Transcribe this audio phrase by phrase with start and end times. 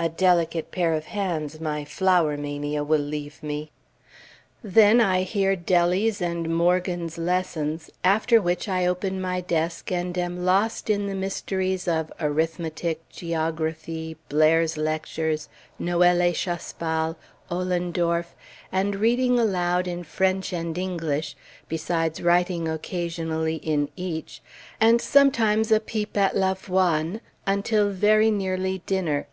[0.00, 3.70] A delicate pair of hands my flower mania will leave me!
[4.64, 10.44] Then I hear Dellie's and Morgan's lessons, after which I open my desk and am
[10.44, 15.48] lost in the mysteries of Arithmetic, Geography, Blair's Lectures,
[15.80, 17.14] Noël et Chapsal,
[17.48, 18.34] Ollendorff,
[18.72, 21.36] and reading aloud in French and English,
[21.68, 24.42] besides writing occasionally in each,
[24.80, 29.28] and sometimes a peep at Lavoisne, until very nearly dinner.